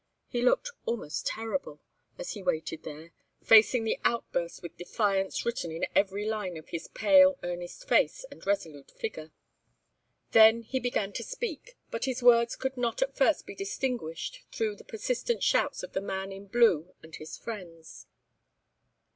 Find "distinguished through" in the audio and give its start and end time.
13.53-14.75